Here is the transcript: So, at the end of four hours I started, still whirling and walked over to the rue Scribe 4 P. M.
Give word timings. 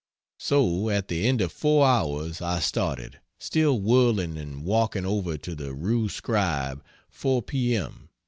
So, 0.39 0.89
at 0.89 1.09
the 1.09 1.27
end 1.27 1.41
of 1.41 1.51
four 1.51 1.85
hours 1.85 2.41
I 2.41 2.59
started, 2.59 3.19
still 3.37 3.79
whirling 3.79 4.35
and 4.35 4.63
walked 4.65 4.97
over 4.97 5.37
to 5.37 5.53
the 5.53 5.75
rue 5.75 6.09
Scribe 6.09 6.83
4 7.11 7.43
P. 7.43 7.75
M. 7.75 8.09